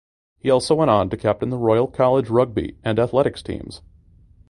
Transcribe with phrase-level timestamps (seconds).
[0.39, 3.83] He also went onto captain the Royal College rugby and athletics teams.